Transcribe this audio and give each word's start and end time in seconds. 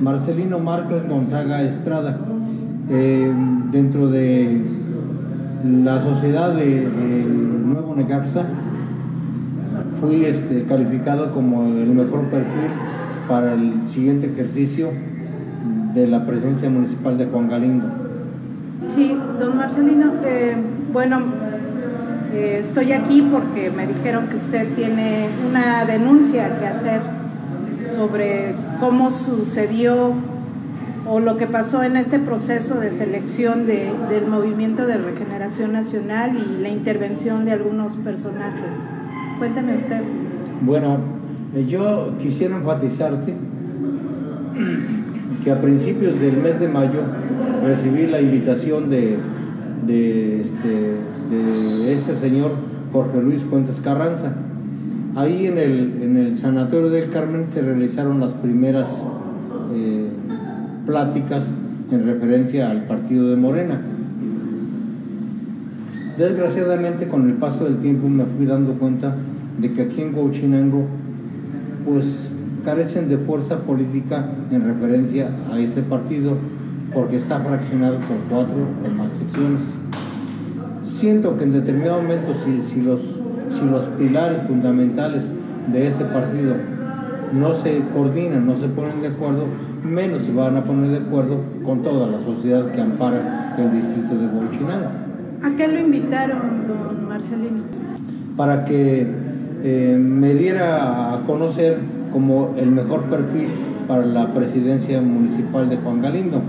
Marcelino 0.00 0.58
Marcos 0.58 1.02
Gonzaga 1.08 1.62
Estrada. 1.62 2.18
Eh, 2.90 3.32
dentro 3.70 4.08
de 4.08 4.62
la 5.64 6.00
sociedad 6.00 6.54
de, 6.54 6.88
Nuevo 7.64 7.94
Necaxa 7.94 8.44
fui 10.00 10.24
este, 10.24 10.64
calificado 10.64 11.32
como 11.32 11.64
el 11.64 11.88
mejor 11.88 12.22
perfil 12.30 12.70
para 13.28 13.54
el 13.54 13.86
siguiente 13.86 14.26
ejercicio 14.26 14.88
de 15.94 16.06
la 16.06 16.24
presencia 16.24 16.70
municipal 16.70 17.18
de 17.18 17.26
Juan 17.26 17.48
Galindo. 17.48 17.86
Sí, 18.88 19.18
don 19.38 19.56
Marcelino, 19.56 20.12
eh, 20.24 20.56
bueno, 20.92 21.20
eh, 22.32 22.62
estoy 22.64 22.92
aquí 22.92 23.28
porque 23.30 23.70
me 23.70 23.86
dijeron 23.86 24.28
que 24.28 24.36
usted 24.36 24.68
tiene 24.74 25.26
una 25.50 25.84
denuncia 25.84 26.58
que 26.58 26.66
hacer 26.66 27.17
sobre 27.98 28.54
cómo 28.78 29.10
sucedió 29.10 30.12
o 31.04 31.18
lo 31.18 31.36
que 31.36 31.46
pasó 31.48 31.82
en 31.82 31.96
este 31.96 32.20
proceso 32.20 32.78
de 32.78 32.92
selección 32.92 33.66
del 33.66 34.26
movimiento 34.28 34.86
de 34.86 34.98
regeneración 34.98 35.72
nacional 35.72 36.30
y 36.36 36.62
la 36.62 36.68
intervención 36.68 37.44
de 37.44 37.52
algunos 37.52 37.96
personajes. 37.96 38.86
Cuénteme 39.38 39.74
usted. 39.74 40.02
Bueno, 40.60 40.98
eh, 41.56 41.66
yo 41.66 42.14
quisiera 42.18 42.56
enfatizarte 42.56 43.34
que 45.42 45.50
a 45.50 45.60
principios 45.60 46.20
del 46.20 46.36
mes 46.36 46.60
de 46.60 46.68
mayo 46.68 47.00
recibí 47.64 48.06
la 48.06 48.20
invitación 48.20 48.90
de, 48.90 49.16
de, 49.88 50.40
este, 50.40 50.94
de 51.30 51.92
este 51.92 52.14
señor 52.14 52.52
Jorge 52.92 53.20
Luis 53.22 53.42
Fuentes 53.42 53.80
Carranza. 53.80 54.32
Ahí 55.18 55.48
en 55.48 55.58
el, 55.58 56.00
en 56.00 56.16
el 56.16 56.38
Sanatorio 56.38 56.90
del 56.90 57.10
Carmen 57.10 57.50
se 57.50 57.60
realizaron 57.60 58.20
las 58.20 58.34
primeras 58.34 59.04
eh, 59.72 60.08
pláticas 60.86 61.54
en 61.90 62.06
referencia 62.06 62.70
al 62.70 62.84
partido 62.84 63.28
de 63.28 63.34
Morena. 63.34 63.80
Desgraciadamente 66.16 67.08
con 67.08 67.28
el 67.28 67.34
paso 67.34 67.64
del 67.64 67.78
tiempo 67.78 68.08
me 68.08 68.26
fui 68.26 68.46
dando 68.46 68.74
cuenta 68.74 69.16
de 69.58 69.72
que 69.72 69.82
aquí 69.82 70.02
en 70.02 70.14
Huachinango 70.14 70.86
pues 71.84 72.36
carecen 72.64 73.08
de 73.08 73.18
fuerza 73.18 73.58
política 73.62 74.24
en 74.52 74.62
referencia 74.62 75.32
a 75.50 75.58
ese 75.58 75.82
partido 75.82 76.34
porque 76.94 77.16
está 77.16 77.40
fraccionado 77.40 77.98
por 78.02 78.18
cuatro 78.30 78.58
o 78.86 78.94
más 78.96 79.10
secciones. 79.10 79.78
Siento 80.84 81.36
que 81.36 81.42
en 81.42 81.54
determinado 81.54 82.02
momento 82.02 82.34
si, 82.64 82.82
los, 82.82 83.17
si 83.50 83.64
los 83.66 83.84
pilares 83.98 84.42
fundamentales 84.42 85.30
de 85.72 85.88
ese 85.88 86.04
partido 86.04 86.54
no 87.32 87.54
se 87.54 87.82
coordinan, 87.94 88.46
no 88.46 88.56
se 88.56 88.68
ponen 88.68 89.02
de 89.02 89.08
acuerdo, 89.08 89.44
menos 89.84 90.22
se 90.24 90.32
van 90.32 90.56
a 90.56 90.64
poner 90.64 90.90
de 90.90 91.06
acuerdo 91.06 91.40
con 91.64 91.82
toda 91.82 92.06
la 92.06 92.18
sociedad 92.24 92.70
que 92.70 92.80
ampara 92.80 93.54
el 93.58 93.72
distrito 93.72 94.14
de 94.16 94.26
Huachinango. 94.26 94.90
¿A 95.42 95.56
qué 95.56 95.68
lo 95.68 95.80
invitaron, 95.80 96.66
don 96.66 97.08
Marcelino? 97.08 97.62
Para 98.36 98.64
que 98.64 99.06
eh, 99.62 99.98
me 100.00 100.34
diera 100.34 101.14
a 101.14 101.22
conocer 101.24 101.78
como 102.12 102.54
el 102.56 102.70
mejor 102.70 103.02
perfil 103.04 103.48
para 103.86 104.04
la 104.04 104.28
presidencia 104.28 105.00
municipal 105.00 105.68
de 105.68 105.76
Juan 105.76 106.00
Galindo. 106.00 106.40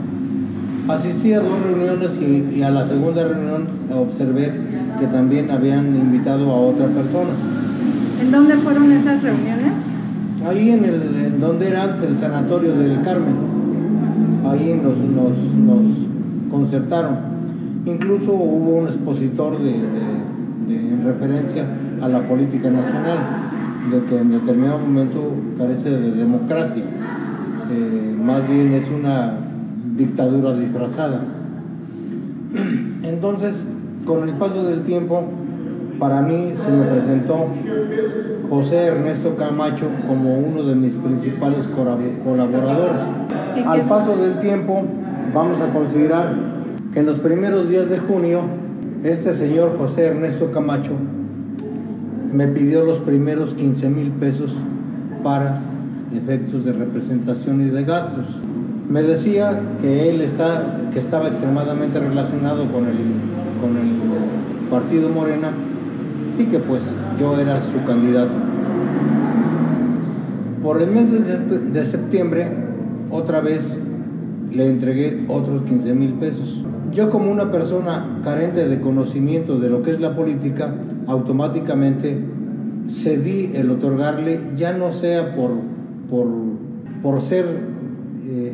Asistí 0.88 1.34
a 1.34 1.39
dos 1.39 1.61
reuniones 1.63 2.19
y, 2.19 2.63
a 2.63 2.72
la 2.72 2.84
segunda 2.84 3.23
reunión 3.23 3.67
observé 3.95 4.52
que 5.00 5.08
también 5.08 5.50
habían 5.50 5.95
invitado 5.95 6.52
a 6.52 6.55
otra 6.55 6.88
persona. 6.88 7.30
¿En 8.22 8.31
dónde 8.31 8.55
fueron 8.55 8.92
esas 8.92 9.23
reuniones? 9.23 9.73
Ahí 10.45 10.72
en, 10.72 10.83
el, 10.83 11.25
en 11.25 11.39
donde 11.39 11.69
era 11.69 11.83
antes 11.83 12.03
el 12.03 12.17
sanatorio 12.17 12.75
del 12.75 13.02
Carmen. 13.02 13.36
Ahí 14.45 14.80
nos, 14.83 14.97
nos, 14.97 16.08
concertaron. 16.52 17.17
Incluso 17.86 18.33
hubo 18.33 18.80
un 18.80 18.88
expositor 18.88 19.58
de, 19.59 19.75
en 19.75 21.02
referencia 21.03 21.66
a 22.02 22.07
la 22.07 22.22
política 22.28 22.69
nacional, 22.69 23.19
de 23.91 24.03
que 24.03 24.18
en 24.18 24.31
determinado 24.31 24.79
momento 24.79 25.34
carece 25.57 25.91
de 25.91 26.12
democracia. 26.12 26.84
Eh, 27.72 28.16
más 28.22 28.47
bien 28.50 28.73
es 28.73 28.85
una 28.90 29.34
dictadura 29.96 30.56
disfrazada. 30.56 31.22
Entonces, 33.03 33.63
con 34.05 34.27
el 34.27 34.35
paso 34.35 34.63
del 34.63 34.83
tiempo, 34.83 35.23
para 35.99 36.21
mí 36.21 36.53
se 36.55 36.71
me 36.71 36.85
presentó 36.85 37.47
José 38.49 38.87
Ernesto 38.87 39.35
Camacho 39.35 39.87
como 40.07 40.39
uno 40.39 40.63
de 40.63 40.75
mis 40.75 40.95
principales 40.95 41.67
colaboradores. 41.67 43.01
Al 43.65 43.81
paso 43.81 44.15
del 44.15 44.39
tiempo, 44.39 44.83
vamos 45.33 45.61
a 45.61 45.67
considerar 45.73 46.33
que 46.93 46.99
en 46.99 47.05
los 47.05 47.19
primeros 47.19 47.69
días 47.69 47.89
de 47.89 47.99
junio, 47.99 48.41
este 49.03 49.33
señor 49.33 49.77
José 49.77 50.07
Ernesto 50.07 50.51
Camacho 50.51 50.91
me 52.33 52.47
pidió 52.47 52.83
los 52.85 52.97
primeros 52.99 53.53
15 53.53 53.89
mil 53.89 54.11
pesos 54.11 54.53
para 55.23 55.61
efectos 56.16 56.66
de 56.66 56.71
representación 56.71 57.61
y 57.61 57.66
de 57.66 57.83
gastos. 57.83 58.39
Me 58.89 59.03
decía 59.03 59.59
que 59.81 60.09
él 60.09 60.21
está, 60.21 60.79
que 60.91 60.99
estaba 60.99 61.27
extremadamente 61.27 61.99
relacionado 61.99 62.66
con 62.71 62.85
el, 62.85 62.95
con 63.59 63.78
el 63.78 64.70
partido 64.70 65.09
Morena 65.09 65.52
y 66.38 66.46
que 66.46 66.59
pues 66.59 66.94
yo 67.20 67.38
era 67.38 67.62
su 67.62 67.84
candidato. 67.86 68.31
Por 70.64 70.81
el 70.81 70.92
mes 70.92 71.74
de 71.74 71.86
septiembre, 71.86 72.47
otra 73.12 73.42
vez 73.42 73.90
le 74.53 74.70
entregué 74.70 75.25
otros 75.28 75.64
15 75.64 75.94
mil 75.94 76.14
pesos. 76.14 76.64
Yo 76.94 77.09
como 77.09 77.31
una 77.31 77.52
persona 77.52 78.20
carente 78.24 78.68
de 78.68 78.81
conocimiento 78.81 79.59
de 79.59 79.70
lo 79.70 79.84
que 79.84 79.91
es 79.91 80.02
la 80.02 80.16
política, 80.16 80.74
automáticamente 81.08 82.18
cedí 82.88 83.52
el 83.53 83.70
otorgarle, 83.70 84.40
ya 84.58 84.74
no 84.74 84.91
sea 84.91 85.36
por, 85.36 85.52
por, 86.09 86.28
por 87.03 87.22
ser 87.22 87.46
eh, 88.28 88.53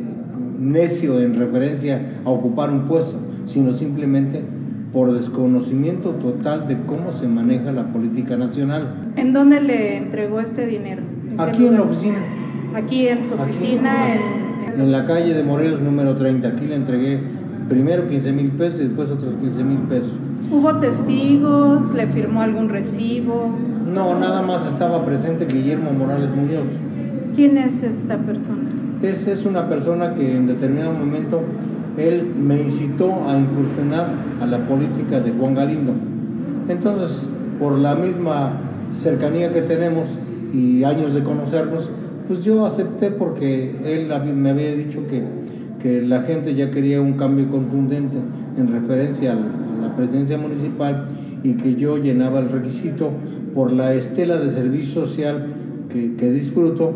necio 0.60 1.20
en 1.20 1.34
referencia 1.34 2.20
a 2.24 2.30
ocupar 2.30 2.70
un 2.70 2.82
puesto, 2.82 3.16
sino 3.46 3.72
simplemente 3.72 4.42
por 4.92 5.12
desconocimiento 5.12 6.10
total 6.10 6.66
de 6.68 6.78
cómo 6.86 7.12
se 7.12 7.28
maneja 7.28 7.72
la 7.72 7.92
política 7.92 8.36
nacional. 8.36 9.12
¿En 9.16 9.32
dónde 9.32 9.60
le 9.60 9.96
entregó 9.98 10.40
este 10.40 10.66
dinero? 10.66 11.02
Aquí 11.38 11.66
en 11.66 11.74
la 11.74 11.82
oficina. 11.82 12.18
Aquí 12.74 13.08
en 13.08 13.24
su 13.24 13.34
oficina, 13.34 14.14
en, 14.14 14.80
en, 14.80 14.92
la 14.92 15.04
calle 15.04 15.34
de 15.34 15.42
Morelos 15.42 15.80
número 15.80 16.14
30. 16.14 16.48
Aquí 16.48 16.66
le 16.66 16.76
entregué 16.76 17.20
primero 17.68 18.06
15 18.06 18.32
mil 18.32 18.50
pesos 18.50 18.80
y 18.80 18.84
después 18.84 19.10
otros 19.10 19.34
15 19.40 19.64
mil 19.64 19.78
pesos. 19.80 20.12
¿Hubo 20.50 20.78
testigos? 20.78 21.92
¿Le 21.94 22.06
firmó 22.06 22.42
algún 22.42 22.68
recibo? 22.68 23.50
No, 23.92 24.18
nada 24.18 24.42
más 24.42 24.66
estaba 24.66 25.04
presente 25.04 25.46
Guillermo 25.46 25.90
Morales 25.92 26.34
Muñoz. 26.34 26.66
¿Quién 27.34 27.58
es 27.58 27.82
esta 27.82 28.16
persona? 28.18 28.62
Es, 29.02 29.26
es 29.26 29.44
una 29.44 29.68
persona 29.68 30.14
que 30.14 30.36
en 30.36 30.46
determinado 30.46 30.92
momento 30.92 31.42
él 31.98 32.32
me 32.38 32.60
incitó 32.60 33.28
a 33.28 33.38
incursionar 33.38 34.06
a 34.40 34.46
la 34.46 34.58
política 34.58 35.20
de 35.20 35.32
Juan 35.32 35.54
Galindo. 35.54 35.92
Entonces, 36.68 37.28
por 37.58 37.78
la 37.78 37.94
misma 37.94 38.52
cercanía 38.92 39.52
que 39.52 39.62
tenemos 39.62 40.08
y 40.52 40.84
años 40.84 41.14
de 41.14 41.22
conocernos, 41.22 41.90
pues 42.28 42.42
yo 42.42 42.64
acepté 42.64 43.10
porque 43.10 43.74
él 43.84 44.08
me 44.34 44.50
había 44.50 44.74
dicho 44.74 45.06
que, 45.08 45.22
que 45.80 46.02
la 46.02 46.22
gente 46.22 46.54
ya 46.54 46.70
quería 46.70 47.00
un 47.00 47.14
cambio 47.14 47.50
contundente 47.50 48.16
en 48.58 48.72
referencia 48.72 49.32
a 49.32 49.82
la 49.82 49.94
presidencia 49.94 50.36
municipal 50.38 51.08
y 51.42 51.54
que 51.54 51.76
yo 51.76 51.98
llenaba 51.98 52.40
el 52.40 52.50
requisito 52.50 53.10
por 53.54 53.72
la 53.72 53.94
estela 53.94 54.38
de 54.38 54.50
servicio 54.50 55.06
social 55.06 55.46
que, 55.88 56.16
que 56.16 56.30
disfruto 56.30 56.92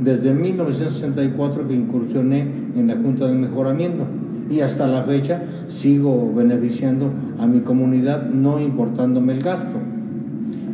desde 0.00 0.34
1964 0.34 1.68
que 1.68 1.74
incursioné 1.74 2.46
en 2.76 2.88
la 2.88 2.96
Junta 2.96 3.26
de 3.26 3.34
Mejoramiento 3.34 4.04
y 4.50 4.60
hasta 4.60 4.86
la 4.86 5.02
fecha 5.02 5.42
sigo 5.68 6.32
beneficiando 6.34 7.10
a 7.38 7.46
mi 7.46 7.60
comunidad 7.60 8.28
no 8.30 8.60
importándome 8.60 9.32
el 9.32 9.42
gasto. 9.42 9.78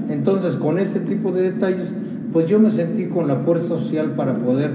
Entonces, 0.08 0.56
con 0.56 0.78
este 0.78 1.00
tipo 1.00 1.30
de 1.30 1.52
detalles, 1.52 1.94
pues 2.32 2.48
yo 2.48 2.58
me 2.58 2.70
sentí 2.70 3.06
con 3.06 3.28
la 3.28 3.36
fuerza 3.36 3.68
social 3.68 4.12
para 4.14 4.34
poder 4.34 4.70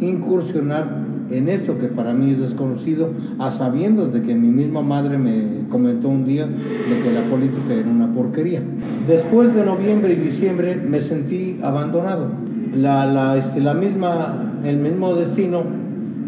incursionar 0.00 1.02
en 1.30 1.48
esto 1.48 1.78
que 1.78 1.86
para 1.86 2.12
mí 2.12 2.30
es 2.30 2.40
desconocido, 2.40 3.10
a 3.38 3.50
sabiendas 3.50 4.12
de 4.12 4.22
que 4.22 4.34
mi 4.34 4.48
misma 4.48 4.82
madre 4.82 5.18
me 5.18 5.68
comentó 5.70 6.08
un 6.08 6.24
día 6.24 6.46
de 6.46 7.02
que 7.02 7.12
la 7.14 7.22
política 7.30 7.74
era 7.74 7.88
una 7.88 8.12
porquería. 8.12 8.60
Después 9.06 9.54
de 9.54 9.64
noviembre 9.64 10.12
y 10.12 10.16
diciembre 10.16 10.76
me 10.76 11.00
sentí 11.00 11.58
abandonado 11.62 12.41
la, 12.76 13.06
la, 13.06 13.36
este, 13.36 13.60
la 13.60 13.74
misma, 13.74 14.52
el 14.64 14.78
mismo 14.78 15.14
destino 15.14 15.62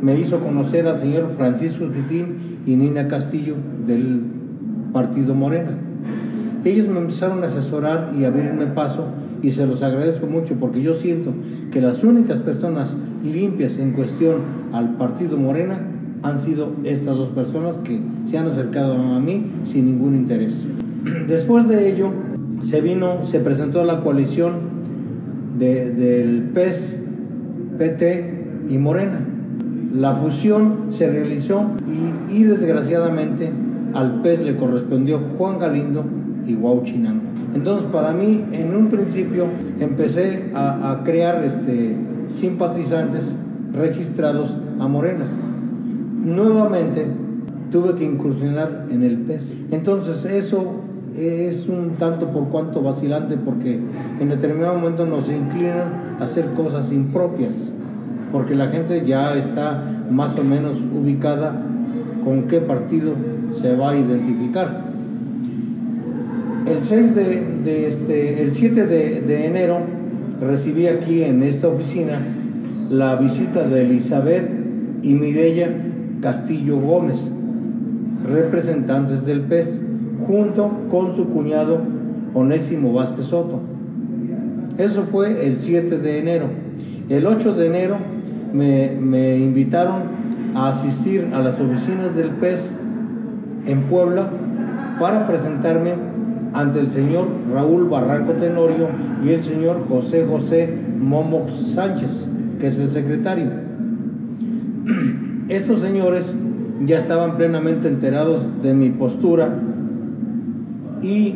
me 0.03 0.19
hizo 0.19 0.41
conocer 0.41 0.87
al 0.87 0.99
señor 0.99 1.31
Francisco 1.37 1.87
Titín 1.87 2.59
y 2.67 2.77
Nina 2.77 3.09
Castillo 3.09 3.55
del 3.87 4.21
Partido 4.93 5.35
Morena. 5.35 5.71
Ellos 6.65 6.89
me 6.89 7.01
empezaron 7.01 7.43
a 7.43 7.47
asesorar 7.47 8.13
y 8.19 8.25
a 8.25 8.29
abrirme 8.29 8.67
paso 8.67 9.07
y 9.43 9.51
se 9.51 9.67
los 9.67 9.83
agradezco 9.83 10.27
mucho 10.27 10.55
porque 10.55 10.83
yo 10.83 10.95
siento 10.95 11.33
que 11.71 11.81
las 11.81 12.03
únicas 12.05 12.39
personas 12.41 12.97
limpias 13.23 13.79
en 13.79 13.93
cuestión 13.93 14.37
al 14.73 14.97
partido 14.97 15.37
Morena 15.37 15.79
han 16.23 16.41
sido 16.41 16.73
estas 16.85 17.17
dos 17.17 17.29
personas 17.31 17.77
que 17.85 18.01
se 18.25 18.39
han 18.39 18.47
acercado 18.47 18.95
a 18.95 19.21
mí 19.21 19.47
sin 19.65 19.87
ningún 19.87 20.17
interés. 20.17 20.67
Después 21.29 21.69
de 21.69 21.93
ello, 21.93 22.11
se 22.63 22.81
vino, 22.81 23.27
se 23.27 23.41
presentó 23.41 23.85
la 23.85 24.01
coalición 24.01 24.74
del 25.59 26.51
PES, 26.55 27.05
PT 27.79 28.45
y 28.69 28.79
Morena. 28.79 29.21
La 29.95 30.15
fusión 30.15 30.89
se 30.91 31.11
realizó 31.11 31.71
y, 32.31 32.43
desgraciadamente 32.43 33.51
al 33.95 34.23
PES 34.23 34.45
le 34.45 34.57
correspondió 34.57 35.21
Juan 35.39 35.59
Galindo 35.59 36.05
y 36.47 36.55
Huauchinango. 36.57 37.23
Entonces 37.55 37.89
para 37.93 38.13
mí 38.13 38.45
en 38.53 38.75
un 38.75 38.89
principio 38.89 39.47
empecé 39.79 40.51
a, 40.55 40.91
a 40.91 41.05
crear 41.05 41.45
este, 41.45 41.95
simpatizantes 42.27 43.37
registrados 43.73 44.57
a 44.81 44.89
Morena. 44.89 45.25
Nuevamente 46.25 47.07
tuve 47.71 47.95
que 47.95 48.05
incursionar 48.05 48.87
en 48.91 49.05
el 49.05 49.19
PES. 49.19 49.55
Entonces 49.71 50.25
eso 50.25 50.84
es 51.17 51.69
un 51.69 51.97
tanto 51.99 52.29
por 52.29 52.49
cuanto 52.49 52.83
vacilante 52.83 53.37
porque 53.37 53.79
en 54.21 54.29
determinado 54.29 54.79
momento 54.79 55.07
nos 55.07 55.31
inclinan 55.31 56.17
a 56.19 56.25
hacer 56.25 56.47
cosas 56.57 56.93
impropias, 56.93 57.75
porque 58.33 58.55
la 58.55 58.69
gente 58.69 59.05
ya 59.07 59.37
está 59.37 59.85
más 60.11 60.39
o 60.39 60.45
menos 60.45 60.73
ubicada 60.93 61.63
con 62.25 62.45
qué 62.45 62.61
partido 62.61 63.13
se 63.61 63.77
va 63.77 63.91
a 63.91 63.97
identificar. 63.97 64.83
El 66.67 66.83
6 66.83 67.15
de, 67.15 67.87
este, 67.87 68.43
el 68.43 68.55
7 68.55 68.87
de, 68.87 69.47
enero 69.47 69.79
recibí 70.41 70.87
aquí 70.87 71.23
en 71.23 71.43
esta 71.43 71.69
oficina 71.69 72.19
la 72.91 73.17
visita 73.17 73.69
de 73.69 73.83
Elizabeth 73.83 74.51
y 75.03 75.15
Mirella 75.15 75.69
Castillo 76.23 76.81
Gómez, 76.81 77.35
representantes 78.27 79.27
del 79.27 79.43
PES, 79.43 79.83
junto 80.27 80.71
con 80.91 81.15
su 81.15 81.29
cuñado 81.29 81.81
Onésimo 82.35 82.93
Vázquez 82.93 83.27
Soto. 83.27 83.61
Eso 84.79 85.05
fue 85.05 85.47
el 85.47 85.59
7 85.59 85.99
de 85.99 86.19
enero. 86.19 86.47
El 87.09 87.27
8 87.27 87.55
de 87.55 87.67
enero 87.67 87.97
me, 88.53 88.93
me 89.01 89.39
invitaron 89.39 90.03
a 90.55 90.69
asistir 90.69 91.29
a 91.33 91.39
las 91.41 91.61
oficinas 91.61 92.17
del 92.17 92.31
PES 92.31 92.73
en 93.67 93.81
Puebla 93.83 94.29
para 94.99 95.27
presentarme 95.27 95.93
ante 96.53 96.81
el 96.81 96.91
señor 96.91 97.27
Raúl 97.53 97.89
Barranco 97.89 98.33
Tenorio 98.33 98.89
y 99.25 99.31
el 99.31 99.43
señor 99.43 99.87
José 99.89 100.27
José 100.27 100.73
Momo 101.01 101.47
Sánchez, 101.61 102.29
que 102.61 102.69
es 102.69 102.79
el 102.79 102.91
secretario. 102.91 103.47
Estos 105.49 105.81
señores 105.81 106.33
ya 106.87 106.99
estaban 106.99 107.37
plenamente 107.37 107.89
enterados 107.89 108.43
de 108.63 108.75
mi 108.75 108.91
postura 108.91 109.59
y 111.05 111.35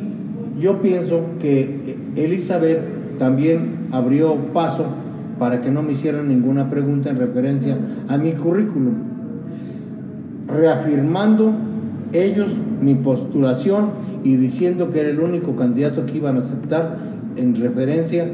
yo 0.61 0.81
pienso 0.81 1.21
que 1.41 1.97
Elizabeth 2.17 2.81
también 3.19 3.89
abrió 3.93 4.35
paso 4.55 4.87
para 5.39 5.61
que 5.61 5.71
no 5.71 5.83
me 5.83 5.93
hicieran 5.93 6.29
ninguna 6.29 6.71
pregunta 6.71 7.11
en 7.11 7.19
referencia 7.19 7.77
a 8.09 8.17
mi 8.17 8.33
currículum, 8.33 8.95
reafirmando 10.49 11.53
ellos 12.13 12.51
mi 12.81 12.95
postulación 12.95 13.91
y 14.25 14.37
diciendo 14.37 14.89
que 14.91 15.01
era 15.01 15.11
el 15.11 15.21
único 15.21 15.55
candidato 15.55 16.07
que 16.07 16.17
iban 16.17 16.37
a 16.37 16.41
aceptar 16.41 16.97
en 17.37 17.55
referencia 17.55 18.27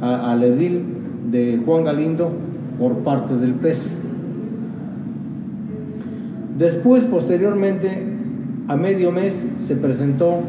al 0.00 0.42
edil 0.42 0.82
de 1.30 1.60
Juan 1.64 1.84
Galindo 1.84 2.30
por 2.78 2.96
parte 2.98 3.36
del 3.36 3.52
PES. 3.52 3.94
Después, 6.58 7.04
posteriormente, 7.04 7.88
a 8.68 8.76
medio 8.76 9.12
mes, 9.12 9.46
se 9.66 9.76
presentó 9.76 10.40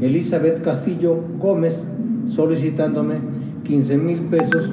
Elizabeth 0.00 0.62
Castillo 0.62 1.22
Gómez 1.38 1.84
solicitándome 2.28 3.16
15 3.64 3.98
mil 3.98 4.18
pesos 4.22 4.70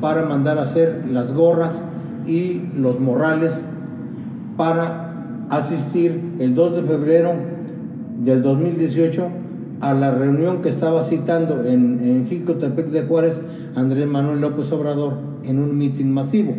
para 0.00 0.24
mandar 0.24 0.58
a 0.58 0.62
hacer 0.62 1.04
las 1.10 1.32
gorras 1.32 1.82
y 2.26 2.60
los 2.76 3.00
morrales 3.00 3.62
para 4.56 5.46
asistir 5.50 6.20
el 6.38 6.54
2 6.54 6.76
de 6.76 6.82
febrero 6.82 7.32
del 8.24 8.42
2018 8.42 9.28
a 9.80 9.94
la 9.94 10.10
reunión 10.10 10.62
que 10.62 10.68
estaba 10.68 11.02
citando 11.02 11.64
en, 11.64 12.00
en 12.02 12.26
Jicotepec 12.26 12.88
de 12.88 13.02
Juárez 13.02 13.40
Andrés 13.74 14.06
Manuel 14.06 14.40
López 14.40 14.70
Obrador 14.72 15.14
en 15.44 15.58
un 15.58 15.76
mitin 15.76 16.12
masivo, 16.12 16.54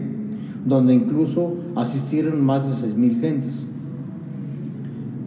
donde 0.66 0.94
incluso 0.94 1.56
asistieron 1.76 2.44
más 2.44 2.68
de 2.68 2.88
6 2.88 2.98
mil 2.98 3.20
gentes. 3.20 3.66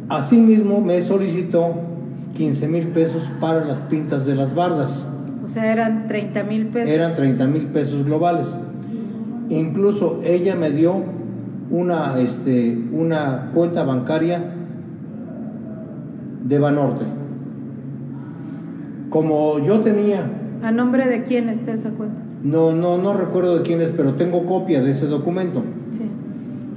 Asimismo, 0.09 0.81
me 0.81 1.01
solicitó 1.01 1.92
15 2.35 2.69
mil 2.69 2.89
pesos 2.89 3.25
para 3.41 3.65
las 3.65 3.81
pintas 3.81 4.27
de 4.27 4.35
las 4.35 4.55
bardas. 4.55 5.07
O 5.45 5.49
sea, 5.49 5.73
eran 5.73 6.09
30 6.09 6.45
mil 6.45 6.67
pesos. 6.67 6.91
Eran 6.91 7.15
30 7.15 7.47
mil 7.47 7.67
pesos 7.67 8.05
globales. 8.05 8.57
Incluso 9.49 10.21
ella 10.25 10.55
me 10.55 10.71
dio 10.71 11.03
una, 11.71 12.19
este, 12.19 12.79
una 12.93 13.51
cuenta 13.53 13.85
bancaria 13.85 14.43
de 16.45 16.59
Banorte. 16.59 17.05
Como 19.11 19.59
yo 19.59 19.81
tenía... 19.81 20.31
¿A 20.63 20.71
nombre 20.71 21.07
de 21.07 21.25
quién 21.25 21.49
está 21.49 21.73
esa 21.73 21.91
cuenta? 21.91 22.23
No, 22.43 22.73
no, 22.73 22.99
no 22.99 23.15
recuerdo 23.15 23.59
de 23.59 23.63
quién 23.63 23.81
es, 23.81 23.93
pero 23.93 24.15
tengo 24.15 24.47
copia 24.47 24.83
de 24.83 24.91
ese 24.91 25.07
documento. 25.07 25.63
Sí. 25.91 26.05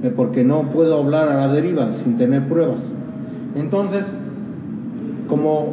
Eh, 0.02 0.12
porque 0.14 0.44
no 0.44 0.62
puedo 0.62 1.02
hablar 1.02 1.28
a 1.28 1.34
la 1.34 1.52
deriva 1.52 1.92
sin 1.92 2.16
tener 2.16 2.46
pruebas. 2.46 2.92
Entonces, 3.54 4.06
como 5.36 5.68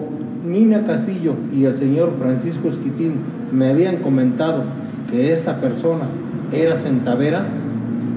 Nina 0.45 0.85
Castillo 0.85 1.35
y 1.53 1.63
el 1.63 1.77
señor 1.77 2.11
Francisco 2.19 2.67
Esquitín 2.67 3.13
me 3.53 3.69
habían 3.69 3.97
comentado 3.97 4.63
que 5.09 5.31
esta 5.31 5.55
persona 5.61 6.05
era 6.51 6.75
centavera 6.75 7.45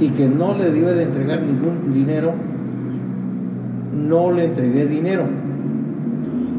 y 0.01 0.09
que 0.09 0.27
no 0.29 0.59
le 0.59 0.71
debe 0.71 0.95
de 0.95 1.05
entregar 1.05 1.43
ningún 1.43 1.95
dinero, 1.95 2.33
no 3.95 4.33
le 4.33 4.47
entregué 4.47 4.87
dinero. 4.87 5.23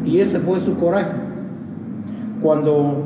Y 0.06 0.20
ese 0.20 0.40
fue 0.40 0.60
su 0.62 0.78
coraje. 0.78 1.12
Cuando 2.42 3.04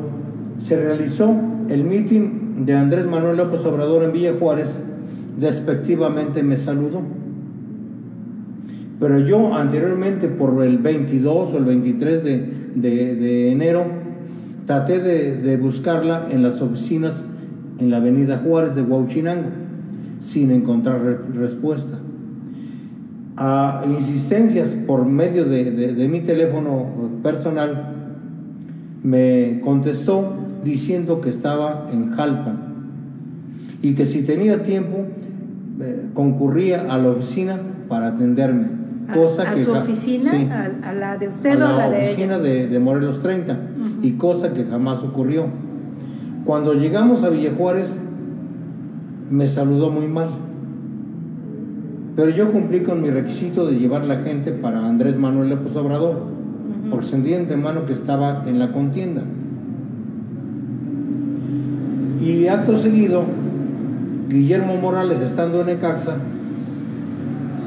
se 0.59 0.79
realizó 0.79 1.33
el 1.69 1.83
mitin 1.83 2.65
de 2.65 2.75
Andrés 2.75 3.07
Manuel 3.07 3.37
López 3.37 3.65
Obrador 3.65 4.03
en 4.03 4.11
Villa 4.13 4.33
Juárez, 4.39 4.77
despectivamente 5.39 6.43
me 6.43 6.57
saludó. 6.57 7.01
Pero 9.01 9.17
yo 9.17 9.55
anteriormente, 9.55 10.27
por 10.27 10.63
el 10.63 10.77
22 10.77 11.53
o 11.53 11.57
el 11.57 11.65
23 11.65 12.23
de, 12.23 13.51
enero, 13.51 13.83
traté 14.67 14.99
de, 14.99 15.57
buscarla 15.57 16.27
en 16.29 16.43
las 16.43 16.61
oficinas 16.61 17.25
en 17.79 17.89
la 17.89 17.97
avenida 17.97 18.37
Juárez 18.37 18.75
de 18.75 18.83
Huauchinango, 18.83 19.49
sin 20.19 20.51
encontrar 20.51 21.01
respuesta. 21.33 21.97
A 23.37 23.83
insistencias 23.87 24.77
por 24.85 25.03
medio 25.03 25.45
de 25.45 26.07
mi 26.07 26.19
teléfono 26.19 26.85
personal, 27.23 27.95
me 29.01 29.61
contestó 29.63 30.31
diciendo 30.63 31.21
que 31.21 31.29
estaba 31.29 31.87
en 31.91 32.11
Jalpan 32.11 32.59
y 33.81 33.95
que 33.95 34.05
si 34.05 34.21
tenía 34.21 34.61
tiempo 34.61 35.07
eh, 35.79 36.09
concurría 36.13 36.85
a 36.93 36.99
la 36.99 37.09
oficina 37.09 37.59
para 37.89 38.09
atenderme 38.09 38.80
cosa 39.13 39.49
a, 39.49 39.55
su 39.55 39.71
oficina, 39.71 40.31
a, 40.83 40.93
la 40.93 41.17
de 41.17 41.27
usted 41.27 41.61
o 41.61 41.67
a 41.67 41.77
la 41.77 41.89
de 41.89 42.03
oficina 42.03 42.39
de, 42.39 42.79
Morelos 42.79 43.21
30, 43.21 43.57
y 44.01 44.13
cosa 44.13 44.53
que 44.53 44.65
jamás 44.65 45.03
ocurrió. 45.03 45.45
Cuando 46.45 46.73
llegamos 46.73 47.23
a 47.23 47.29
Villa 47.29 47.51
Juárez, 47.57 47.99
me 49.29 49.45
saludó 49.47 49.89
muy 49.89 50.07
mal. 50.07 50.29
Pero 52.15 52.29
yo 52.29 52.51
cumplí 52.51 52.81
con 52.81 53.01
mi 53.01 53.09
requisito 53.09 53.65
de 53.65 53.77
llevar 53.77 54.03
la 54.03 54.17
gente 54.17 54.51
para 54.51 54.85
Andrés 54.85 55.17
Manuel 55.17 55.49
López 55.49 55.75
Obrador, 55.75 56.17
porque 56.89 57.05
sentía 57.05 57.39
de 57.39 57.57
mano 57.57 57.85
que 57.85 57.93
estaba 57.93 58.43
en 58.47 58.59
la 58.59 58.71
contienda. 58.71 59.23
Y 62.21 62.47
acto 62.47 62.77
seguido, 62.77 63.23
Guillermo 64.29 64.75
Morales, 64.77 65.21
estando 65.21 65.61
en 65.61 65.69
Ecaxa, 65.69 66.15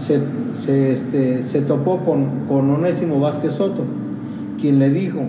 se 0.07 0.21
se, 0.65 0.93
este, 0.93 1.45
se 1.45 1.61
topó 1.61 1.99
con, 2.05 2.47
con 2.49 2.71
Onésimo 2.71 3.21
Vázquez 3.21 3.53
Soto, 3.53 3.85
quien 4.61 4.79
le 4.79 4.91
dijo 4.91 5.21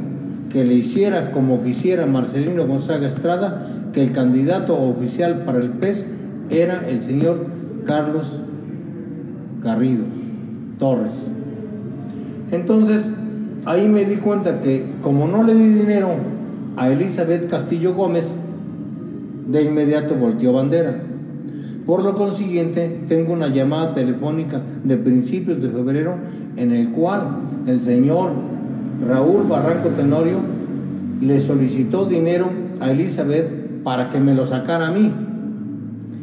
que 0.52 0.64
le 0.64 0.76
hiciera 0.76 1.32
como 1.32 1.62
quisiera 1.64 2.06
Marcelino 2.06 2.66
Gonzaga 2.66 3.08
Estrada, 3.08 3.68
que 3.94 4.02
el 4.02 4.12
candidato 4.12 4.78
oficial 4.78 5.44
para 5.46 5.60
el 5.60 5.70
PES 5.70 6.16
era 6.50 6.88
el 6.88 7.02
señor 7.02 7.48
Carlos 7.86 8.28
Garrido 9.62 10.04
Torres. 10.80 11.30
Entonces, 12.52 13.10
ahí 13.66 13.88
me 13.88 14.06
di 14.06 14.18
cuenta 14.18 14.62
que 14.62 14.86
como 15.02 15.28
no 15.28 15.44
le 15.44 15.56
di 15.56 15.70
dinero 15.70 16.10
a 16.78 16.90
Elizabeth 16.90 17.50
Castillo 17.50 17.94
Gómez, 17.94 18.34
de 19.48 19.64
inmediato 19.64 20.16
volteó 20.16 20.54
bandera. 20.54 21.02
Por 21.86 22.04
lo 22.04 22.16
consiguiente, 22.16 23.02
tengo 23.08 23.34
una 23.34 23.48
llamada 23.48 23.94
telefónica 23.94 24.60
de 24.84 24.98
principios 24.98 25.62
de 25.62 25.70
febrero 25.70 26.16
en 26.58 26.72
el 26.72 26.90
cual 26.90 27.22
el 27.68 27.80
señor 27.80 28.32
Raúl 29.08 29.44
Barranco 29.48 29.90
Tenorio 29.90 30.38
le 31.22 31.40
solicitó 31.40 32.06
dinero 32.06 32.50
a 32.80 32.90
Elizabeth 32.90 33.84
para 33.84 34.10
que 34.10 34.20
me 34.20 34.34
lo 34.34 34.48
sacara 34.48 34.88
a 34.88 34.92
mí. 34.92 35.12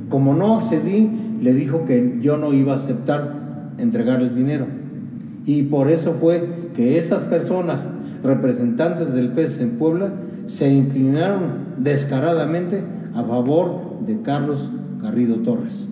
Como 0.09 0.35
no 0.35 0.57
accedí, 0.57 1.11
le 1.41 1.55
dijo 1.55 1.85
que 1.85 2.19
yo 2.21 2.37
no 2.37 2.53
iba 2.53 2.73
a 2.73 2.77
aceptar 2.77 3.73
entregarles 3.79 4.35
dinero. 4.35 4.67
Y 5.47 5.63
por 5.65 5.91
eso 5.91 6.15
fue 6.21 6.45
que 6.75 6.99
estas 6.99 7.23
personas, 7.25 7.89
representantes 8.25 9.15
del 9.15 9.29
PES 9.29 9.61
en 9.61 9.71
Puebla, 9.79 10.13
se 10.47 10.73
inclinaron 10.73 11.43
descaradamente 11.79 12.83
a 13.15 13.23
favor 13.23 14.01
de 14.07 14.21
Carlos 14.23 14.59
Garrido 15.03 15.37
Torres. 15.37 15.89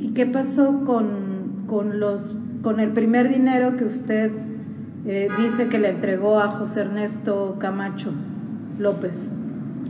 ¿Y 0.00 0.10
qué 0.10 0.26
pasó 0.26 0.84
con, 0.86 1.64
con 1.66 2.00
los, 2.00 2.34
con 2.62 2.80
el 2.80 2.92
primer 2.92 3.28
dinero 3.28 3.76
que 3.76 3.84
usted 3.84 4.30
eh, 5.06 5.28
dice 5.42 5.68
que 5.68 5.78
le 5.78 5.90
entregó 5.90 6.38
a 6.38 6.48
José 6.48 6.82
Ernesto 6.82 7.56
Camacho 7.58 8.12
López? 8.78 9.32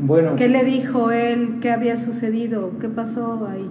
Bueno. 0.00 0.36
¿Qué 0.36 0.48
le 0.48 0.64
dijo 0.64 1.10
él? 1.10 1.58
¿Qué 1.60 1.70
había 1.70 1.96
sucedido? 1.96 2.72
¿Qué 2.80 2.88
pasó 2.88 3.46
ahí? 3.48 3.68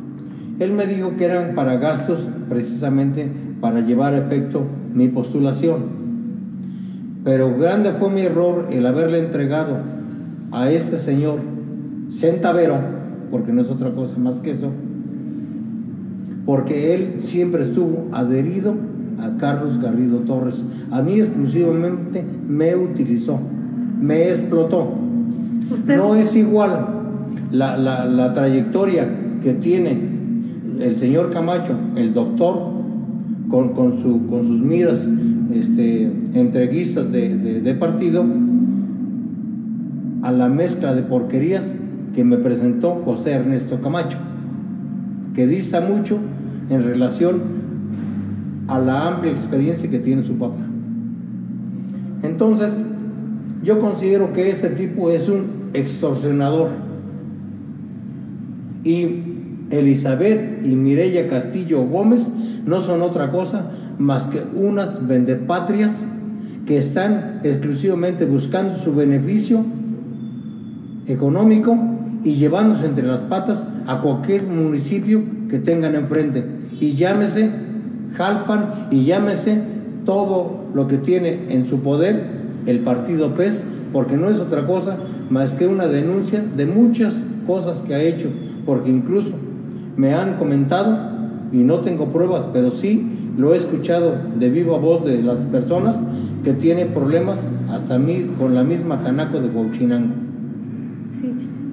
Él 0.59 0.73
me 0.73 0.87
dijo 0.87 1.15
que 1.15 1.25
eran 1.25 1.55
para 1.55 1.77
gastos 1.77 2.19
precisamente 2.49 3.31
para 3.61 3.79
llevar 3.81 4.13
a 4.13 4.17
efecto 4.17 4.63
mi 4.93 5.07
postulación. 5.07 5.97
Pero 7.23 7.55
grande 7.57 7.91
fue 7.91 8.09
mi 8.09 8.21
error 8.21 8.67
el 8.71 8.85
haberle 8.85 9.19
entregado 9.19 9.77
a 10.51 10.69
este 10.71 10.97
señor 10.97 11.39
centavero, 12.09 12.77
porque 13.31 13.53
no 13.53 13.61
es 13.61 13.69
otra 13.69 13.91
cosa 13.91 14.17
más 14.17 14.39
que 14.39 14.51
eso, 14.51 14.71
porque 16.45 16.95
él 16.95 17.15
siempre 17.19 17.63
estuvo 17.63 18.07
adherido 18.11 18.73
a 19.19 19.37
Carlos 19.37 19.81
Garrido 19.81 20.19
Torres. 20.19 20.63
A 20.91 21.01
mí 21.01 21.19
exclusivamente 21.19 22.23
me 22.47 22.75
utilizó, 22.75 23.39
me 23.99 24.29
explotó. 24.29 24.93
No 25.87 26.15
es 26.15 26.35
igual 26.35 26.87
la, 27.51 27.77
la, 27.77 28.33
trayectoria 28.33 29.07
que 29.43 29.53
tiene 29.53 29.97
el 30.79 30.95
señor 30.95 31.31
Camacho, 31.31 31.73
el 31.95 32.13
doctor, 32.13 32.77
con, 33.49 33.73
con, 33.73 34.01
su, 34.01 34.25
con 34.27 34.47
sus 34.47 34.61
miras 34.61 35.07
este, 35.53 36.09
entreguistas 36.33 37.11
de, 37.11 37.59
de 37.61 37.73
partido, 37.73 38.23
a 40.21 40.31
la 40.31 40.47
mezcla 40.47 40.93
de 40.93 41.01
porquerías 41.03 41.65
que 42.17 42.23
me 42.23 42.37
presentó 42.37 42.95
José 43.05 43.33
Ernesto 43.33 43.79
Camacho, 43.79 44.17
que 45.35 45.45
dista 45.45 45.81
mucho 45.81 46.17
en 46.67 46.83
relación 46.83 47.39
a 48.67 48.79
la 48.79 49.09
amplia 49.09 49.31
experiencia 49.31 49.87
que 49.87 49.99
tiene 49.99 50.23
su 50.23 50.33
papá. 50.33 50.57
Entonces, 52.23 52.73
yo 53.63 53.79
considero 53.79 54.33
que 54.33 54.49
ese 54.49 54.71
tipo 54.71 55.11
es 55.11 55.29
un 55.29 55.69
extorsionador. 55.75 56.69
Y 58.83 59.21
Elizabeth 59.69 60.65
y 60.65 60.69
Mireya 60.69 61.29
Castillo 61.29 61.83
Gómez 61.83 62.31
no 62.65 62.81
son 62.81 63.03
otra 63.03 63.29
cosa 63.29 63.69
más 63.99 64.23
que 64.23 64.41
unas 64.55 65.07
vendepatrias 65.07 66.03
que 66.65 66.79
están 66.79 67.41
exclusivamente 67.43 68.25
buscando 68.25 68.75
su 68.75 68.95
beneficio 68.95 69.63
económico 71.05 71.77
y 72.23 72.35
llevándose 72.35 72.85
entre 72.85 73.07
las 73.07 73.21
patas 73.21 73.65
a 73.85 74.01
cualquier 74.01 74.43
municipio 74.43 75.21
que 75.49 75.59
tengan 75.59 75.95
enfrente. 75.95 76.45
Y 76.79 76.93
llámese 76.93 77.49
Jalpan 78.15 78.87
y 78.91 79.05
llámese 79.05 79.61
todo 80.05 80.65
lo 80.73 80.87
que 80.87 80.97
tiene 80.97 81.39
en 81.49 81.67
su 81.67 81.79
poder 81.79 82.23
el 82.65 82.79
partido 82.79 83.33
PES, 83.35 83.63
porque 83.93 84.17
no 84.17 84.29
es 84.29 84.39
otra 84.39 84.65
cosa 84.65 84.97
más 85.29 85.53
que 85.53 85.67
una 85.67 85.87
denuncia 85.87 86.43
de 86.55 86.65
muchas 86.65 87.15
cosas 87.45 87.81
que 87.81 87.95
ha 87.95 88.01
hecho, 88.01 88.27
porque 88.65 88.89
incluso 88.89 89.31
me 89.95 90.13
han 90.13 90.33
comentado, 90.35 90.97
y 91.51 91.63
no 91.63 91.79
tengo 91.79 92.07
pruebas, 92.07 92.47
pero 92.51 92.71
sí 92.71 93.09
lo 93.37 93.53
he 93.53 93.57
escuchado 93.57 94.15
de 94.37 94.49
viva 94.49 94.77
voz 94.77 95.05
de 95.05 95.21
las 95.21 95.45
personas 95.45 95.97
que 96.43 96.53
tiene 96.53 96.85
problemas 96.85 97.47
hasta 97.71 97.97
mí 97.97 98.25
con 98.37 98.53
la 98.53 98.63
misma 98.63 99.01
canaco 99.01 99.39
de 99.39 99.49
Huachinango. 99.49 100.13
Sí, 101.11 101.31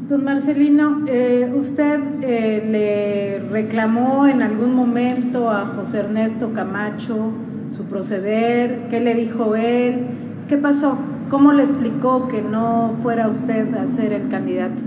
don 0.08 0.23
Marcelino, 0.23 1.04
eh, 1.08 1.50
¿usted 1.54 1.99
eh, 2.23 2.62
le 2.70 3.49
reclamó 3.50 4.26
en 4.26 4.42
algún 4.42 4.75
momento 4.75 5.50
a 5.50 5.66
José 5.66 6.00
Ernesto 6.00 6.52
Camacho 6.52 7.32
su 7.75 7.84
proceder? 7.84 8.88
¿Qué 8.90 9.00
le 9.00 9.14
dijo 9.14 9.56
él? 9.56 10.06
¿Qué 10.49 10.58
pasó? 10.58 10.99
¿Cómo 11.30 11.52
le 11.52 11.62
explicó 11.62 12.28
que 12.28 12.42
no 12.42 12.96
fuera 13.02 13.28
usted 13.28 13.75
a 13.75 13.88
ser 13.88 14.12
el 14.12 14.28
candidato? 14.28 14.82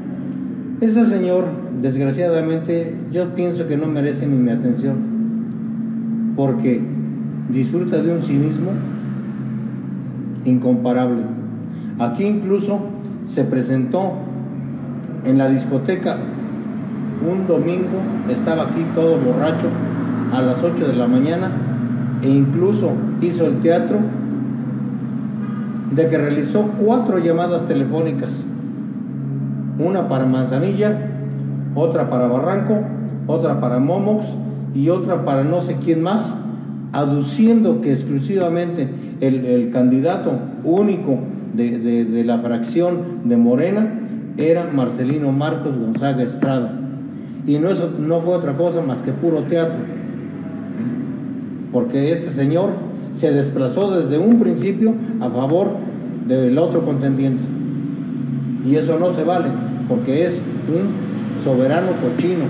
Ese 0.82 1.04
señor, 1.06 1.46
desgraciadamente, 1.82 2.96
yo 3.12 3.34
pienso 3.34 3.68
que 3.68 3.76
no 3.76 3.88
merece 3.88 4.28
ni 4.28 4.38
mi 4.38 4.52
atención, 4.52 4.98
porque 6.36 6.80
disfruta 7.50 7.98
de 7.98 8.16
un 8.16 8.24
cinismo 8.24 8.70
incomparable. 10.46 11.24
Aquí 11.98 12.26
incluso 12.26 12.80
se 13.26 13.44
presentó 13.44 14.27
en 15.28 15.38
la 15.38 15.50
discoteca. 15.50 16.18
Un 17.22 17.48
domingo, 17.48 18.02
estaba 18.30 18.64
aquí 18.64 18.86
todo 18.96 19.18
borracho 19.18 19.68
a 20.34 20.42
las 20.42 20.64
8 20.64 20.88
de 20.88 20.96
la 20.96 21.08
mañana 21.08 21.52
e 22.22 22.30
incluso 22.30 22.92
hizo 23.22 23.46
el 23.46 23.58
teatro 23.58 23.98
de 25.92 26.08
que 26.10 26.18
realizó 26.18 26.64
cuatro 26.80 27.18
llamadas 27.20 27.66
telefónicas, 27.66 28.46
una 29.80 30.08
para 30.08 30.26
Manzanilla, 30.26 30.96
otra 31.76 32.10
para 32.10 32.28
Barranco, 32.28 32.80
otra 33.28 33.60
para 33.60 33.80
Momox 33.80 34.28
y 34.76 34.90
otra 34.90 35.26
para 35.26 35.44
no 35.44 35.62
sé 35.62 35.78
quién 35.84 36.02
más, 36.04 36.38
aduciendo 36.92 37.82
que 37.82 37.92
exclusivamente 37.92 38.90
el, 39.22 39.72
candidato 39.72 40.32
único 40.64 41.20
de, 41.54 41.80
de, 41.80 42.24
la 42.24 42.40
fracción 42.40 42.98
de 43.26 43.38
Morena 43.38 44.07
era 44.38 44.70
Marcelino 44.72 45.32
Marcos 45.32 45.76
Gonzaga 45.78 46.24
Estrada. 46.24 46.72
Y 47.46 47.58
no, 47.58 47.70
eso, 47.70 47.92
no 48.00 48.22
fue 48.22 48.36
otra 48.36 48.54
cosa 48.54 48.82
más 48.82 49.00
que 49.00 49.12
puro 49.12 49.42
teatro. 49.44 49.78
Porque 51.72 52.12
este 52.12 52.30
señor 52.30 52.70
se 53.12 53.32
desplazó 53.32 54.00
desde 54.00 54.18
un 54.18 54.40
principio 54.40 54.94
a 55.20 55.30
favor 55.30 55.72
del 56.28 56.58
otro 56.58 56.86
contendiente. 56.86 57.44
Y 58.66 58.76
eso 58.76 59.00
no 59.00 59.14
se 59.14 59.24
vale, 59.24 59.48
porque 59.88 60.26
es 60.26 60.40
un 60.68 61.44
soberano 61.44 61.88
cochino. 62.02 62.46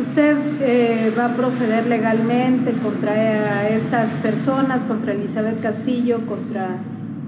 ¿Usted 0.00 0.36
eh, 0.62 1.12
va 1.16 1.26
a 1.26 1.36
proceder 1.36 1.86
legalmente 1.86 2.72
contra 2.82 3.68
estas 3.68 4.16
personas, 4.16 4.84
contra 4.84 5.12
Elizabeth 5.12 5.60
Castillo, 5.60 6.20
contra 6.26 6.78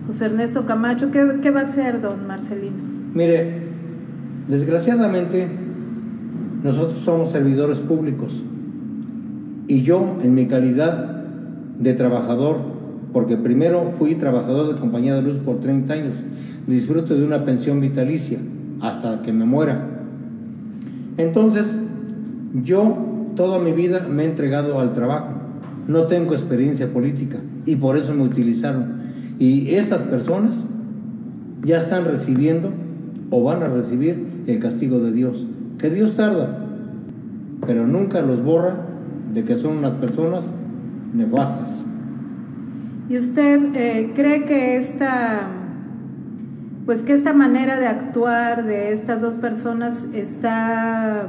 José 0.07 0.27
Ernesto 0.27 0.65
Camacho? 0.65 1.11
¿Qué, 1.11 1.41
qué 1.43 1.51
va 1.51 1.61
a 1.61 1.65
hacer, 1.65 2.01
don 2.01 2.27
Marcelino? 2.27 2.77
Mire, 3.13 3.64
desgraciadamente 4.49 5.49
nosotros 6.63 6.99
somos 7.01 7.33
servidores 7.33 7.79
públicos 7.79 8.43
y 9.67 9.83
yo 9.83 10.17
en 10.23 10.35
mi 10.35 10.47
calidad 10.47 11.25
de 11.79 11.93
trabajador, 11.95 12.57
porque 13.13 13.37
primero 13.37 13.93
fui 13.99 14.15
trabajador 14.15 14.75
de 14.75 14.81
compañía 14.81 15.15
de 15.15 15.23
luz 15.23 15.39
por 15.39 15.61
30 15.61 15.93
años, 15.93 16.15
disfruto 16.67 17.15
de 17.15 17.25
una 17.25 17.45
pensión 17.45 17.81
vitalicia 17.81 18.39
hasta 18.81 19.23
que 19.23 19.33
me 19.33 19.45
muera. 19.45 19.87
Entonces, 21.17 21.77
yo 22.63 22.97
toda 23.37 23.59
mi 23.59 23.73
vida 23.73 24.07
me 24.11 24.25
he 24.25 24.27
entregado 24.27 24.81
al 24.81 24.93
trabajo, 24.93 25.29
no 25.87 26.07
tengo 26.07 26.35
experiencia 26.35 26.93
política 26.93 27.39
y 27.67 27.77
por 27.77 27.97
eso 27.97 28.15
me 28.15 28.23
utilizaron. 28.23 29.05
Y 29.39 29.75
estas 29.75 30.03
personas 30.03 30.67
ya 31.63 31.79
están 31.79 32.05
recibiendo 32.05 32.71
o 33.31 33.43
van 33.43 33.63
a 33.63 33.69
recibir 33.69 34.34
el 34.47 34.61
castigo 34.61 35.01
de 35.01 35.13
Dios, 35.13 35.47
que 35.79 35.91
Dios 35.91 36.15
tarda, 36.15 36.59
pero 37.67 37.87
nunca 37.87 38.21
los 38.21 38.43
borra 38.43 38.77
de 39.33 39.45
que 39.45 39.57
son 39.57 39.79
unas 39.79 39.95
personas 39.95 40.55
nefastas. 41.15 41.85
¿Y 43.09 43.19
usted 43.19 43.75
eh, 43.75 44.13
cree 44.15 44.45
que 44.45 44.77
esta, 44.79 45.49
pues 46.87 47.03
que 47.03 47.13
esta 47.13 47.35
manera 47.35 47.79
de 47.79 47.87
actuar 47.87 48.65
de 48.65 48.93
estas 48.93 49.21
dos 49.21 49.35
personas 49.35 50.09
está 50.15 51.29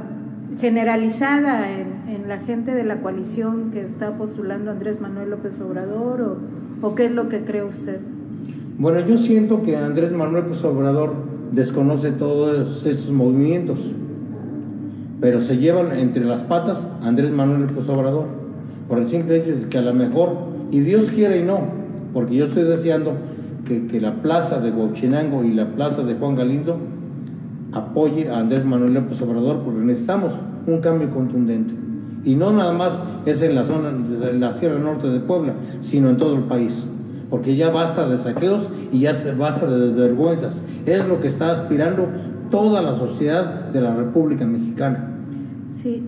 generalizada 0.60 1.70
en, 1.70 1.96
la 2.28 2.38
gente 2.38 2.74
de 2.74 2.82
la 2.82 3.02
coalición 3.02 3.70
que 3.70 3.82
está 3.82 4.18
postulando 4.18 4.72
Andrés 4.72 5.00
Manuel 5.00 5.30
López 5.30 5.60
Obrador 5.60 6.40
o, 6.82 6.94
qué 6.96 7.06
es 7.06 7.12
lo 7.12 7.28
que 7.28 7.44
cree 7.44 7.62
usted? 7.62 8.00
Bueno, 8.78 8.98
yo 9.06 9.16
siento 9.16 9.62
que 9.62 9.76
Andrés 9.76 10.10
Manuel 10.10 10.44
López 10.44 10.64
Obrador 10.64 11.14
desconoce 11.52 12.10
todos 12.12 12.84
estos 12.84 13.10
movimientos, 13.10 13.78
pero 15.20 15.40
se 15.40 15.56
llevan 15.56 15.96
entre 15.98 16.24
las 16.24 16.42
patas 16.42 16.86
a 17.02 17.08
Andrés 17.08 17.30
Manuel 17.30 17.62
López 17.68 17.88
Obrador, 17.88 18.26
por 18.88 18.98
el 18.98 19.08
simple 19.08 19.36
hecho 19.36 19.56
de 19.56 19.68
que 19.68 19.78
a 19.78 19.82
lo 19.82 19.94
mejor, 19.94 20.36
y 20.70 20.80
Dios 20.80 21.10
quiere 21.10 21.40
y 21.40 21.44
no, 21.44 21.60
porque 22.12 22.36
yo 22.36 22.46
estoy 22.46 22.64
deseando 22.64 23.12
que, 23.64 23.86
que 23.86 24.00
la 24.00 24.22
plaza 24.22 24.60
de 24.60 24.70
Huachinango 24.70 25.44
y 25.44 25.52
la 25.52 25.74
plaza 25.74 26.02
de 26.02 26.14
Juan 26.14 26.36
Galindo 26.36 26.76
apoye 27.72 28.28
a 28.30 28.38
Andrés 28.38 28.64
Manuel 28.64 28.94
López 28.94 29.20
Obrador, 29.22 29.62
porque 29.62 29.80
necesitamos 29.80 30.32
un 30.66 30.80
cambio 30.80 31.10
contundente. 31.10 31.74
Y 32.24 32.34
no 32.34 32.52
nada 32.52 32.72
más 32.72 33.02
es 33.24 33.42
en 33.42 33.54
la 33.54 33.64
zona 33.64 33.90
de 33.92 34.32
la 34.32 34.52
Sierra 34.52 34.78
Norte 34.78 35.08
de 35.08 35.20
Puebla, 35.20 35.54
sino 35.80 36.10
en 36.10 36.16
todo 36.16 36.34
el 36.34 36.42
país. 36.42 36.88
Porque 37.30 37.56
ya 37.56 37.70
basta 37.70 38.08
de 38.08 38.18
saqueos 38.18 38.68
y 38.92 39.00
ya 39.00 39.14
basta 39.38 39.66
de 39.66 39.88
desvergüenzas. 39.88 40.62
Es 40.86 41.06
lo 41.08 41.20
que 41.20 41.28
está 41.28 41.52
aspirando 41.52 42.06
toda 42.50 42.82
la 42.82 42.96
sociedad 42.96 43.44
de 43.72 43.80
la 43.80 43.94
República 43.94 44.44
Mexicana. 44.44 45.10
Sí, 45.70 46.06